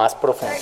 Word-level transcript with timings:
más 0.00 0.14
profundo. 0.14 0.54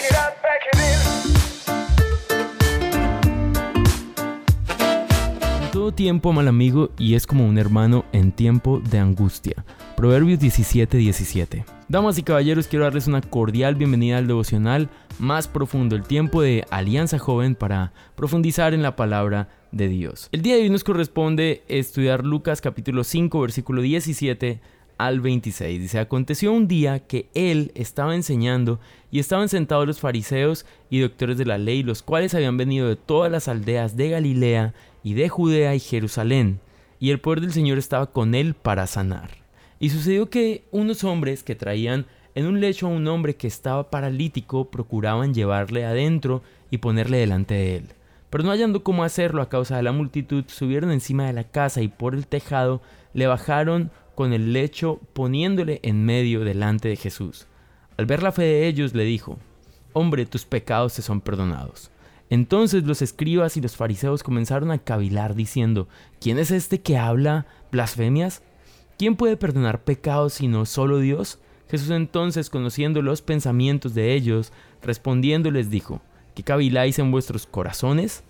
Todo 5.73 5.93
tiempo 5.93 6.33
mal 6.33 6.49
amigo 6.49 6.91
y 6.99 7.15
es 7.15 7.25
como 7.25 7.47
un 7.47 7.57
hermano 7.57 8.05
en 8.11 8.33
tiempo 8.33 8.81
de 8.81 8.99
angustia. 8.99 9.65
Proverbios 9.97 10.41
17:17. 10.41 10.99
17. 10.99 11.65
Damas 11.87 12.19
y 12.19 12.25
caballeros, 12.25 12.67
quiero 12.67 12.85
darles 12.85 13.07
una 13.07 13.21
cordial 13.21 13.77
bienvenida 13.77 14.19
al 14.19 14.27
devocional 14.27 14.89
más 15.21 15.47
profundo, 15.47 15.95
el 15.95 16.03
tiempo 16.03 16.43
de 16.43 16.65
Alianza 16.71 17.21
Joven 17.21 17.55
para 17.55 17.93
profundizar 18.17 18.75
en 18.75 18.83
la 18.83 18.97
palabra 18.97 19.51
de 19.71 19.87
Dios. 19.87 20.29
El 20.33 20.43
día 20.43 20.57
de 20.57 20.63
hoy 20.63 20.71
nos 20.71 20.83
corresponde 20.83 21.63
estudiar 21.69 22.25
Lucas 22.25 22.61
capítulo 22.61 23.05
5, 23.05 23.41
versículo 23.41 23.83
17 23.83 24.61
al 24.99 25.21
26. 25.21 25.81
Dice, 25.81 25.99
aconteció 26.01 26.53
un 26.53 26.69
día 26.69 26.99
que 27.07 27.29
él 27.35 27.73
estaba 27.75 28.15
enseñando 28.15 28.81
y 29.11 29.21
estaban 29.21 29.49
sentados 29.49 29.87
los 29.87 30.01
fariseos 30.01 30.67
y 30.91 30.99
doctores 30.99 31.39
de 31.39 31.47
la 31.47 31.57
ley, 31.57 31.83
los 31.83 32.03
cuales 32.03 32.35
habían 32.35 32.57
venido 32.57 32.89
de 32.89 32.97
todas 32.97 33.33
las 33.33 33.49
aldeas 33.49 33.97
de 33.97 34.11
Galilea 34.11 34.75
y 35.03 35.15
de 35.15 35.29
Judea 35.29 35.75
y 35.75 35.81
Jerusalén, 35.81 36.61
y 37.01 37.11
el 37.11 37.21
poder 37.21 37.41
del 37.41 37.53
Señor 37.53 37.79
estaba 37.79 38.13
con 38.13 38.35
él 38.35 38.55
para 38.55 38.87
sanar. 38.87 39.31
Y 39.81 39.91
sucedió 39.91 40.29
que 40.29 40.65
unos 40.73 41.05
hombres 41.05 41.45
que 41.45 41.55
traían 41.55 42.07
en 42.35 42.47
un 42.47 42.61
lecho 42.61 42.87
a 42.87 42.91
un 42.91 43.07
hombre 43.07 43.37
que 43.37 43.47
estaba 43.47 43.91
paralítico 43.91 44.71
procuraban 44.71 45.33
llevarle 45.33 45.85
adentro 45.85 46.43
y 46.71 46.79
ponerle 46.79 47.19
delante 47.19 47.55
de 47.55 47.77
él. 47.77 47.85
Pero 48.31 48.45
no 48.45 48.51
hallando 48.51 48.83
cómo 48.83 49.05
hacerlo 49.05 49.41
a 49.41 49.49
causa 49.49 49.77
de 49.77 49.83
la 49.83 49.93
multitud, 49.93 50.45
subieron 50.49 50.91
encima 50.91 51.27
de 51.27 51.33
la 51.33 51.45
casa 51.45 51.81
y 51.81 51.89
por 51.89 52.15
el 52.15 52.27
tejado 52.27 52.83
le 53.15 53.27
bajaron 53.27 53.91
con 54.19 54.33
el 54.33 54.53
lecho 54.53 54.99
poniéndole 55.13 55.79
en 55.85 56.05
medio 56.05 56.41
delante 56.41 56.89
de 56.89 56.97
Jesús. 56.97 57.47
Al 57.97 58.07
ver 58.07 58.21
la 58.21 58.33
fe 58.33 58.43
de 58.43 58.67
ellos 58.67 58.93
le 58.93 59.05
dijo, 59.05 59.39
Hombre, 59.93 60.27
tus 60.27 60.45
pecados 60.45 60.95
te 60.95 61.03
son 61.03 61.21
perdonados. 61.21 61.93
Entonces 62.29 62.83
los 62.83 63.01
escribas 63.01 63.57
y 63.57 63.61
los 63.61 63.77
fariseos 63.77 64.25
comenzaron 64.25 64.73
a 64.73 64.79
cavilar 64.79 65.37
diciendo, 65.37 65.87
¿quién 66.21 66.41
es 66.41 66.51
este 66.51 66.81
que 66.81 66.99
habla 66.99 67.47
blasfemias? 67.71 68.43
¿Quién 68.99 69.15
puede 69.15 69.37
perdonar 69.37 69.85
pecados 69.85 70.33
sino 70.33 70.67
solo 70.67 70.99
Dios? 70.99 71.39
Jesús 71.71 71.91
entonces, 71.91 72.51
conociendo 72.51 73.03
los 73.03 73.23
pensamientos 73.23 73.95
de 73.95 74.15
ellos, 74.15 74.53
respondiendo 74.83 75.53
les 75.53 75.71
dijo, 75.71 76.03
¿qué 76.35 76.43
caviláis 76.43 76.99
en 76.99 77.13
vuestros 77.13 77.47
corazones? 77.47 78.25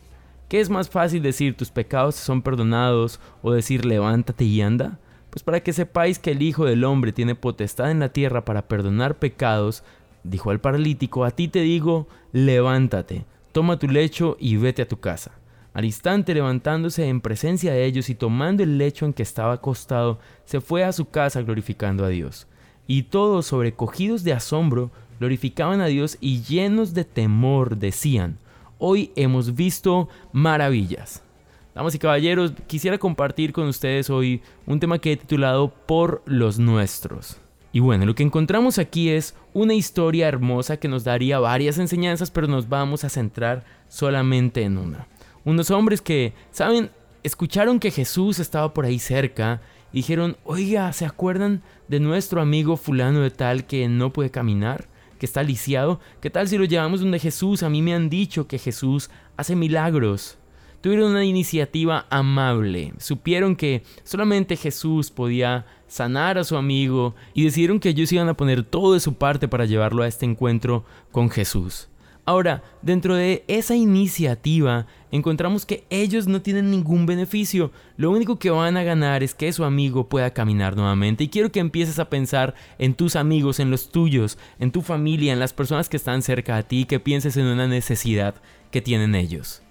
¿Qué 0.50 0.60
es 0.60 0.68
más 0.68 0.91
fácil 0.91 1.22
decir 1.22 1.56
tus 1.56 1.70
pecados 1.70 2.14
son 2.16 2.42
perdonados 2.42 3.20
o 3.41 3.52
decir 3.52 3.86
levántate 3.86 4.44
y 4.44 4.60
anda? 4.60 4.98
Para 5.42 5.61
que 5.61 5.72
sepáis 5.72 6.19
que 6.19 6.33
el 6.33 6.42
Hijo 6.42 6.64
del 6.64 6.84
Hombre 6.84 7.12
tiene 7.12 7.34
potestad 7.34 7.91
en 7.91 8.00
la 8.00 8.11
tierra 8.11 8.44
para 8.44 8.69
perdonar 8.69 9.19
pecados, 9.19 9.83
dijo 10.25 10.50
al 10.50 10.61
paralítico, 10.61 11.25
a 11.25 11.31
ti 11.31 11.48
te 11.48 11.61
digo, 11.61 12.08
levántate, 12.33 13.25
toma 13.53 13.78
tu 13.78 13.89
lecho 13.89 14.36
y 14.41 14.56
vete 14.56 14.83
a 14.83 14.89
tu 14.89 15.00
casa. 15.00 15.33
Al 15.75 15.84
instante 15.84 16.34
levantándose 16.34 17.09
en 17.09 17.20
presencia 17.20 17.72
de 17.72 17.84
ellos 17.84 18.11
y 18.11 18.14
tomando 18.14 18.62
el 18.62 18.78
lecho 18.78 19.05
en 19.06 19.12
que 19.12 19.22
estaba 19.22 19.53
acostado, 19.53 20.19
se 20.44 20.61
fue 20.61 20.83
a 20.83 20.92
su 20.92 21.06
casa 21.06 21.42
glorificando 21.42 22.05
a 22.05 22.09
Dios. 22.09 22.47
Y 22.86 23.05
todos, 23.05 23.47
sobrecogidos 23.47 24.25
de 24.25 24.33
asombro, 24.33 24.91
glorificaban 25.20 25.81
a 25.81 25.86
Dios 25.86 26.16
y 26.20 26.42
llenos 26.42 26.94
de 26.94 27.05
temor 27.05 27.77
decían, 27.77 28.39
hoy 28.78 29.12
hemos 29.14 29.55
visto 29.55 30.09
maravillas. 30.33 31.22
Damas 31.78 31.94
y 31.94 32.00
caballeros, 32.00 32.54
quisiera 32.66 32.98
compartir 32.98 33.52
con 33.52 33.68
ustedes 33.68 34.10
hoy 34.10 34.42
un 34.66 34.80
tema 34.80 34.98
que 34.98 35.12
he 35.12 35.16
titulado 35.16 35.72
Por 35.86 36.24
los 36.26 36.58
nuestros. 36.58 37.36
Y 37.70 37.78
bueno, 37.78 38.04
lo 38.04 38.16
que 38.16 38.24
encontramos 38.24 38.80
aquí 38.80 39.10
es 39.10 39.36
una 39.54 39.74
historia 39.74 40.26
hermosa 40.26 40.78
que 40.78 40.88
nos 40.88 41.04
daría 41.04 41.38
varias 41.38 41.78
enseñanzas, 41.78 42.32
pero 42.32 42.48
nos 42.48 42.68
vamos 42.68 43.04
a 43.04 43.08
centrar 43.08 43.64
solamente 43.86 44.64
en 44.64 44.76
una 44.76 45.06
unos 45.44 45.70
hombres 45.70 46.02
que, 46.02 46.32
¿saben? 46.50 46.90
Escucharon 47.22 47.78
que 47.78 47.92
Jesús 47.92 48.40
estaba 48.40 48.74
por 48.74 48.84
ahí 48.84 48.98
cerca 48.98 49.60
y 49.92 49.98
dijeron, 49.98 50.36
oiga, 50.42 50.92
¿se 50.92 51.06
acuerdan 51.06 51.62
de 51.86 52.00
nuestro 52.00 52.41
amigo 52.41 52.76
fulano 52.76 53.20
de 53.20 53.30
tal 53.30 53.66
que 53.66 53.86
no 53.86 54.12
puede 54.12 54.32
caminar? 54.32 54.88
que 55.20 55.26
está 55.26 55.44
lisiado? 55.44 56.00
¿Qué 56.20 56.28
tal 56.28 56.48
si 56.48 56.58
lo 56.58 56.64
llevamos 56.64 57.00
donde 57.00 57.20
Jesús? 57.20 57.62
A 57.62 57.69
mí 57.69 57.82
me 57.82 57.94
han 57.94 58.08
dicho 58.08 58.48
que 58.48 58.58
Jesús 58.58 59.10
hace 59.36 59.54
milagros. 59.54 60.38
Tuvieron 60.81 61.11
una 61.11 61.25
iniciativa 61.25 62.06
amable, 62.09 62.93
supieron 62.99 63.56
que 63.56 63.83
solamente 64.05 64.56
Jesús 64.56 65.11
podía 65.11 65.66
sanar 65.89 66.39
a 66.39 66.44
su 66.44 66.56
amigo 66.56 67.16
y 67.34 67.44
decidieron 67.44 67.81
que 67.81 67.89
ellos 67.89 68.12
iban 68.12 68.28
a 68.28 68.37
poner 68.37 68.62
todo 68.62 68.94
de 68.94 69.00
su 69.00 69.15
parte 69.15 69.49
para 69.49 69.65
llevarlo 69.65 70.03
a 70.03 70.09
este 70.09 70.25
encuentro 70.25 70.84
con 71.11 71.31
Jesús. 71.31 71.89
Ahora, 72.28 72.62
dentro 72.83 73.15
de 73.15 73.43
esa 73.49 73.75
iniciativa 73.75 74.87
encontramos 75.11 75.65
que 75.65 75.84
ellos 75.89 76.28
no 76.28 76.43
tienen 76.43 76.71
ningún 76.71 77.06
beneficio. 77.06 77.72
Lo 77.97 78.10
único 78.10 78.39
que 78.39 78.50
van 78.50 78.77
a 78.77 78.83
ganar 78.83 79.22
es 79.22 79.34
que 79.34 79.50
su 79.50 79.65
amigo 79.65 80.10
pueda 80.10 80.34
caminar 80.34 80.77
nuevamente. 80.77 81.25
Y 81.25 81.28
quiero 81.28 81.50
que 81.50 81.59
empieces 81.59 81.99
a 81.99 82.10
pensar 82.10 82.55
en 82.78 82.93
tus 82.93 83.16
amigos, 83.16 83.60
en 83.60 83.71
los 83.71 83.91
tuyos, 83.91 84.37
en 84.59 84.72
tu 84.72 84.83
familia, 84.83 85.33
en 85.33 85.41
las 85.41 85.55
personas 85.55 85.89
que 85.89 85.97
están 85.97 86.21
cerca 86.21 86.56
de 86.56 86.65
ti, 86.65 86.84
que 86.84 87.00
pienses 87.00 87.39
en 87.39 87.47
una 87.47 87.66
necesidad 87.66 88.34
que 88.71 88.83
tienen 88.83 89.15
ellos. 89.15 89.62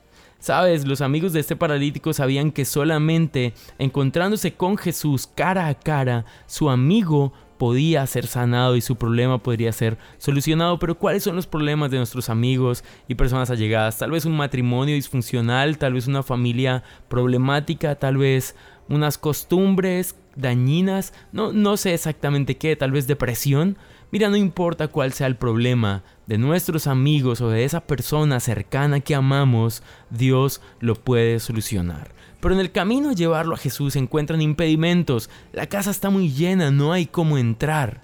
Sabes, 0.48 0.88
los 0.88 1.02
amigos 1.02 1.34
de 1.34 1.42
este 1.42 1.58
paralítico 1.58 2.14
sabían 2.14 2.54
que 2.54 2.64
solamente 2.64 3.54
encontrándose 3.80 4.54
con 4.54 4.78
Jesús 4.78 5.28
cara 5.28 5.68
a 5.68 5.74
cara, 5.74 6.24
su 6.46 6.70
amigo 6.70 7.34
podía 7.58 8.08
ser 8.08 8.28
sanado 8.28 8.78
y 8.78 8.82
su 8.82 8.96
problema 8.96 9.44
podría 9.44 9.74
ser 9.74 9.98
solucionado. 10.18 10.80
Pero 10.80 10.98
¿cuáles 10.98 11.24
son 11.24 11.36
los 11.36 11.48
problemas 11.48 11.92
de 11.92 11.98
nuestros 11.98 12.30
amigos 12.30 12.86
y 13.10 13.16
personas 13.16 13.50
allegadas? 13.50 13.98
Tal 13.98 14.12
vez 14.12 14.24
un 14.24 14.38
matrimonio 14.38 14.96
disfuncional, 14.96 15.78
tal 15.78 15.92
vez 15.92 16.08
una 16.08 16.24
familia 16.24 16.82
problemática, 17.10 17.96
tal 17.96 18.16
vez 18.16 18.56
unas 18.88 19.18
costumbres 19.18 20.16
dañinas, 20.38 21.14
no, 21.34 21.52
no 21.52 21.76
sé 21.76 21.94
exactamente 21.94 22.56
qué, 22.56 22.78
tal 22.78 22.92
vez 22.94 23.06
depresión. 23.06 23.78
Mira, 24.10 24.30
no 24.30 24.38
importa 24.38 24.88
cuál 24.88 25.12
sea 25.12 25.28
el 25.28 25.36
problema 25.36 26.04
de 26.28 26.38
nuestros 26.38 26.88
amigos 26.88 27.42
o 27.42 27.50
de 27.50 27.66
esa 27.66 27.82
persona 27.82 28.40
cercana 28.40 29.02
que 29.02 29.16
amamos, 29.16 29.84
Dios 30.10 30.62
lo 30.80 30.96
puede 30.96 31.40
solucionar. 31.40 32.12
Pero 32.40 32.54
en 32.54 32.62
el 32.62 32.72
camino 32.72 33.10
a 33.10 33.14
llevarlo 33.14 33.56
a 33.56 33.58
Jesús 33.60 33.94
se 33.94 34.00
encuentran 34.00 34.42
impedimentos. 34.42 35.30
La 35.52 35.68
casa 35.68 35.92
está 35.92 36.10
muy 36.10 36.32
llena, 36.32 36.72
no 36.72 36.94
hay 36.94 37.06
cómo 37.06 37.38
entrar. 37.38 38.02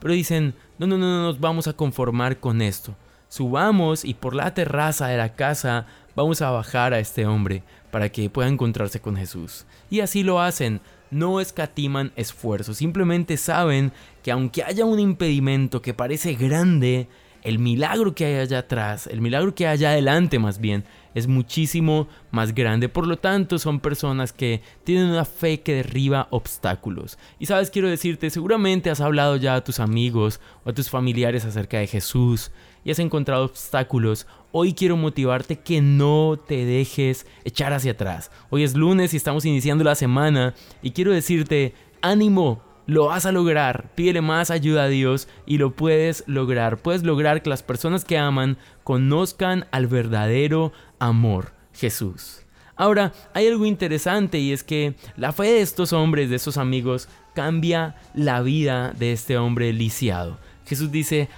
Pero 0.00 0.14
dicen, 0.14 0.54
no, 0.78 0.86
no, 0.86 0.96
no, 0.96 1.06
no 1.06 1.22
nos 1.24 1.38
vamos 1.38 1.68
a 1.68 1.74
conformar 1.74 2.40
con 2.40 2.62
esto. 2.62 2.96
Subamos 3.28 4.04
y 4.04 4.14
por 4.14 4.34
la 4.34 4.54
terraza 4.54 5.08
de 5.08 5.18
la 5.18 5.34
casa 5.34 5.86
vamos 6.14 6.40
a 6.40 6.50
bajar 6.50 6.94
a 6.94 6.98
este 6.98 7.26
hombre 7.26 7.62
para 7.90 8.08
que 8.08 8.30
pueda 8.30 8.48
encontrarse 8.48 9.00
con 9.00 9.16
Jesús. 9.16 9.66
Y 9.90 10.00
así 10.00 10.22
lo 10.22 10.40
hacen, 10.40 10.80
no 11.12 11.40
escatiman 11.40 12.12
esfuerzo, 12.16 12.74
simplemente 12.74 13.36
saben 13.36 13.92
que 14.22 14.32
aunque 14.32 14.64
haya 14.64 14.84
un 14.84 14.98
impedimento 14.98 15.82
que 15.82 15.94
parece 15.94 16.34
grande, 16.34 17.06
el 17.42 17.58
milagro 17.58 18.14
que 18.14 18.24
hay 18.24 18.34
allá 18.36 18.60
atrás, 18.60 19.06
el 19.06 19.20
milagro 19.20 19.54
que 19.54 19.66
hay 19.66 19.74
allá 19.74 19.90
adelante 19.90 20.38
más 20.38 20.58
bien, 20.58 20.84
es 21.14 21.26
muchísimo 21.26 22.08
más 22.30 22.54
grande. 22.54 22.88
Por 22.88 23.06
lo 23.06 23.16
tanto, 23.18 23.58
son 23.58 23.80
personas 23.80 24.32
que 24.32 24.62
tienen 24.84 25.06
una 25.06 25.24
fe 25.24 25.60
que 25.60 25.74
derriba 25.74 26.28
obstáculos. 26.30 27.18
Y 27.38 27.46
sabes, 27.46 27.70
quiero 27.70 27.88
decirte, 27.88 28.30
seguramente 28.30 28.90
has 28.90 29.00
hablado 29.00 29.36
ya 29.36 29.56
a 29.56 29.64
tus 29.64 29.80
amigos 29.80 30.40
o 30.64 30.70
a 30.70 30.72
tus 30.72 30.90
familiares 30.90 31.44
acerca 31.44 31.78
de 31.78 31.86
Jesús 31.86 32.50
y 32.84 32.90
has 32.90 32.98
encontrado 32.98 33.44
obstáculos. 33.44 34.26
Hoy 34.50 34.74
quiero 34.74 34.96
motivarte 34.96 35.60
que 35.60 35.80
no 35.80 36.38
te 36.46 36.64
dejes 36.64 37.26
echar 37.44 37.72
hacia 37.72 37.92
atrás. 37.92 38.30
Hoy 38.50 38.64
es 38.64 38.74
lunes 38.74 39.14
y 39.14 39.16
estamos 39.16 39.44
iniciando 39.44 39.84
la 39.84 39.94
semana 39.94 40.54
y 40.82 40.90
quiero 40.90 41.12
decirte, 41.12 41.74
ánimo, 42.00 42.62
lo 42.86 43.06
vas 43.06 43.26
a 43.26 43.32
lograr. 43.32 43.90
Pídele 43.94 44.20
más 44.20 44.50
ayuda 44.50 44.84
a 44.84 44.88
Dios 44.88 45.28
y 45.46 45.58
lo 45.58 45.72
puedes 45.72 46.24
lograr. 46.26 46.78
Puedes 46.78 47.02
lograr 47.02 47.42
que 47.42 47.50
las 47.50 47.62
personas 47.62 48.04
que 48.04 48.18
aman 48.18 48.58
conozcan 48.84 49.66
al 49.70 49.86
verdadero 49.86 50.72
amor, 50.98 51.52
Jesús. 51.72 52.42
Ahora, 52.76 53.12
hay 53.34 53.46
algo 53.46 53.66
interesante 53.66 54.38
y 54.38 54.52
es 54.52 54.64
que 54.64 54.94
la 55.16 55.32
fe 55.32 55.44
de 55.44 55.60
estos 55.60 55.92
hombres, 55.92 56.30
de 56.30 56.36
estos 56.36 56.56
amigos, 56.56 57.08
cambia 57.34 57.96
la 58.14 58.42
vida 58.42 58.92
de 58.98 59.12
este 59.12 59.36
hombre 59.36 59.72
lisiado. 59.72 60.38
Jesús 60.66 60.90
dice, 60.92 61.28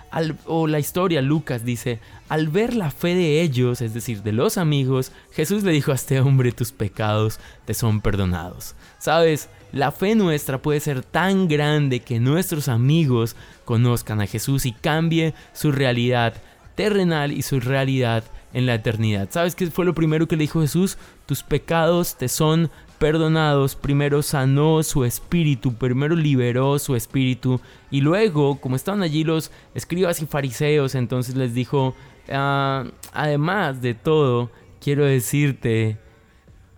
o 0.46 0.66
la 0.66 0.78
historia, 0.78 1.22
Lucas 1.22 1.64
dice, 1.64 2.00
al 2.28 2.48
ver 2.48 2.74
la 2.74 2.90
fe 2.90 3.14
de 3.14 3.42
ellos, 3.42 3.80
es 3.80 3.94
decir, 3.94 4.22
de 4.22 4.32
los 4.32 4.58
amigos, 4.58 5.12
Jesús 5.32 5.62
le 5.64 5.72
dijo 5.72 5.92
a 5.92 5.96
este 5.96 6.20
hombre, 6.20 6.52
tus 6.52 6.72
pecados 6.72 7.40
te 7.64 7.74
son 7.74 8.00
perdonados. 8.00 8.74
Sabes, 8.98 9.48
la 9.72 9.90
fe 9.92 10.14
nuestra 10.14 10.62
puede 10.62 10.80
ser 10.80 11.02
tan 11.02 11.48
grande 11.48 12.00
que 12.00 12.20
nuestros 12.20 12.68
amigos 12.68 13.34
conozcan 13.64 14.20
a 14.20 14.26
Jesús 14.26 14.66
y 14.66 14.72
cambie 14.72 15.34
su 15.52 15.72
realidad 15.72 16.34
terrenal 16.74 17.32
y 17.32 17.42
su 17.42 17.60
realidad 17.60 18.24
en 18.52 18.66
la 18.66 18.74
eternidad. 18.74 19.28
¿Sabes 19.30 19.54
qué 19.54 19.66
fue 19.66 19.84
lo 19.84 19.94
primero 19.94 20.28
que 20.28 20.36
le 20.36 20.44
dijo 20.44 20.60
Jesús? 20.60 20.96
Tus 21.26 21.42
pecados 21.42 22.16
te 22.16 22.28
son 22.28 22.70
perdonados, 22.98 23.74
primero 23.74 24.22
sanó 24.22 24.82
su 24.82 25.04
espíritu, 25.04 25.74
primero 25.74 26.16
liberó 26.16 26.78
su 26.78 26.96
espíritu 26.96 27.60
y 27.90 28.00
luego, 28.00 28.60
como 28.60 28.76
estaban 28.76 29.02
allí 29.02 29.24
los 29.24 29.50
escribas 29.74 30.22
y 30.22 30.26
fariseos, 30.26 30.94
entonces 30.94 31.34
les 31.36 31.54
dijo, 31.54 31.94
ah, 32.30 32.84
además 33.12 33.82
de 33.82 33.94
todo, 33.94 34.50
quiero 34.80 35.04
decirte, 35.04 35.98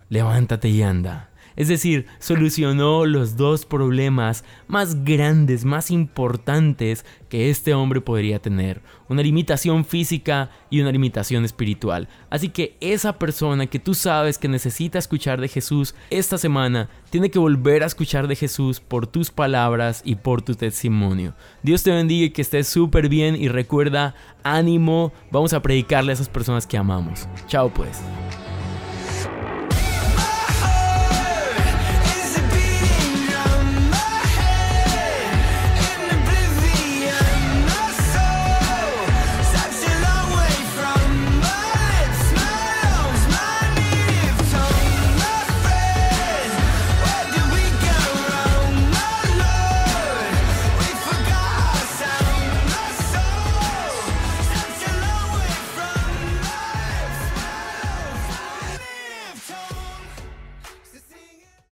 levántate 0.09 0.69
y 0.69 0.81
anda. 0.81 1.29
Es 1.57 1.67
decir, 1.67 2.05
solucionó 2.19 3.05
los 3.05 3.35
dos 3.35 3.65
problemas 3.65 4.45
más 4.67 5.03
grandes, 5.03 5.65
más 5.65 5.89
importantes 5.89 7.03
que 7.29 7.49
este 7.49 7.73
hombre 7.73 7.99
podría 7.99 8.39
tener. 8.39 8.81
Una 9.09 9.23
limitación 9.23 9.83
física 9.83 10.51
y 10.69 10.81
una 10.81 10.91
limitación 10.91 11.43
espiritual. 11.45 12.07
Así 12.29 12.49
que 12.49 12.77
esa 12.79 13.17
persona 13.17 13.65
que 13.65 13.79
tú 13.79 13.95
sabes 13.95 14.37
que 14.37 14.47
necesita 14.47 14.99
escuchar 14.99 15.41
de 15.41 15.47
Jesús 15.47 15.95
esta 16.11 16.37
semana, 16.37 16.89
tiene 17.09 17.31
que 17.31 17.39
volver 17.39 17.83
a 17.83 17.87
escuchar 17.87 18.27
de 18.27 18.35
Jesús 18.35 18.79
por 18.79 19.07
tus 19.07 19.31
palabras 19.31 20.03
y 20.05 20.15
por 20.15 20.43
tu 20.43 20.53
testimonio. 20.53 21.33
Dios 21.63 21.81
te 21.81 21.91
bendiga 21.91 22.27
y 22.27 22.29
que 22.29 22.43
estés 22.43 22.67
súper 22.67 23.09
bien 23.09 23.35
y 23.35 23.47
recuerda, 23.47 24.13
ánimo, 24.43 25.11
vamos 25.31 25.53
a 25.53 25.61
predicarle 25.61 26.11
a 26.11 26.13
esas 26.13 26.29
personas 26.29 26.67
que 26.67 26.77
amamos. 26.77 27.27
Chao 27.47 27.69
pues. 27.73 27.99